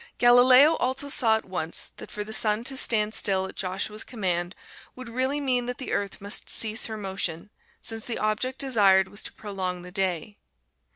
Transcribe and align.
Galileo 0.17 0.77
also 0.77 1.09
saw 1.09 1.37
at 1.37 1.45
once 1.45 1.91
that 1.97 2.09
for 2.09 2.23
the 2.23 2.33
sun 2.33 2.63
to 2.63 2.75
stand 2.75 3.13
still 3.13 3.45
at 3.45 3.55
Joshua's 3.55 4.03
command 4.03 4.55
would 4.95 5.07
really 5.07 5.39
mean 5.39 5.67
that 5.67 5.77
the 5.77 5.91
Earth 5.93 6.19
must 6.19 6.49
cease 6.49 6.87
her 6.87 6.97
motion, 6.97 7.51
since 7.83 8.05
the 8.05 8.17
object 8.17 8.57
desired 8.57 9.09
was 9.09 9.21
to 9.21 9.31
prolong 9.31 9.83
the 9.83 9.91
day. 9.91 10.39